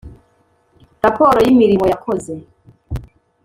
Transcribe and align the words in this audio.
Raporo 1.03 1.39
y 1.45 1.49
imirimo 1.53 1.85
yakoze 1.91 2.33